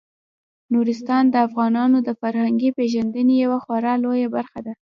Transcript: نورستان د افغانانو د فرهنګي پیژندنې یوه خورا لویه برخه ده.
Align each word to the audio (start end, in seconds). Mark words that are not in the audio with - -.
نورستان 0.73 1.23
د 1.29 1.35
افغانانو 1.47 1.97
د 2.07 2.09
فرهنګي 2.21 2.69
پیژندنې 2.77 3.35
یوه 3.45 3.57
خورا 3.63 3.93
لویه 4.03 4.27
برخه 4.35 4.59
ده. 4.65 4.73